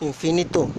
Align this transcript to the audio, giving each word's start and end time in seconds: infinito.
infinito. 0.00 0.74